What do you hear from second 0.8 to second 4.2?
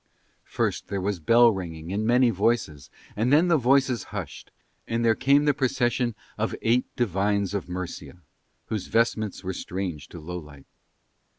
there was bell ringing and many voices, and then the voices